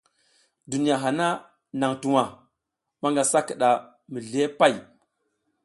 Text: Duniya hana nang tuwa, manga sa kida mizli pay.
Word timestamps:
Duniya 0.69 0.95
hana 1.03 1.27
nang 1.79 1.95
tuwa, 2.01 2.25
manga 3.01 3.23
sa 3.31 3.39
kida 3.47 3.69
mizli 4.11 4.41
pay. 4.59 4.75